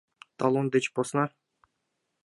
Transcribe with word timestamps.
—Талон 0.37 0.67
деч 0.73 0.85
посна? 0.95 1.25